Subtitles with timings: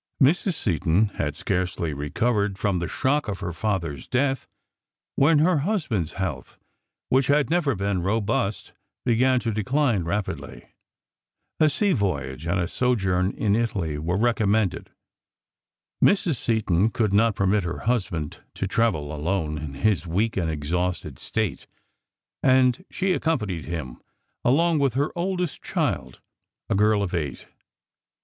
[0.19, 0.53] Mrs.
[0.55, 4.47] Seton had scarcely recovered from the shock of her father's death
[5.15, 6.57] when her husband's health,
[7.09, 8.73] which had never been robust,
[9.05, 10.69] began to decline rapidly.
[11.59, 14.89] A sea voyage and a sojourn in Italy were recommended.
[16.03, 16.37] Mrs.
[16.37, 21.67] Seton could not permit her husband to travel alone in his weak and exhausted state,
[22.41, 24.01] and she accompanied him,
[24.43, 26.19] along with her oldest child,
[26.71, 27.45] a girl of eight.